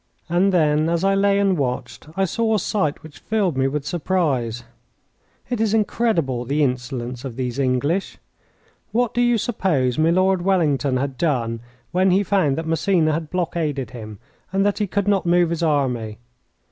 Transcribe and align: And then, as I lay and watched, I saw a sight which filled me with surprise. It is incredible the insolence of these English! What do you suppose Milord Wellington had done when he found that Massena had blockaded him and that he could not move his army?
And 0.27 0.51
then, 0.51 0.89
as 0.89 1.03
I 1.03 1.13
lay 1.13 1.37
and 1.37 1.55
watched, 1.59 2.09
I 2.17 2.25
saw 2.25 2.55
a 2.55 2.59
sight 2.59 3.03
which 3.03 3.19
filled 3.19 3.55
me 3.55 3.67
with 3.67 3.85
surprise. 3.85 4.63
It 5.47 5.61
is 5.61 5.75
incredible 5.75 6.43
the 6.43 6.63
insolence 6.63 7.23
of 7.23 7.35
these 7.35 7.59
English! 7.59 8.17
What 8.91 9.13
do 9.13 9.21
you 9.21 9.37
suppose 9.37 9.99
Milord 9.99 10.41
Wellington 10.41 10.97
had 10.97 11.19
done 11.19 11.59
when 11.91 12.09
he 12.09 12.23
found 12.23 12.57
that 12.57 12.65
Massena 12.65 13.13
had 13.13 13.29
blockaded 13.29 13.91
him 13.91 14.17
and 14.51 14.65
that 14.65 14.79
he 14.79 14.87
could 14.87 15.07
not 15.07 15.27
move 15.27 15.51
his 15.51 15.61
army? 15.61 16.17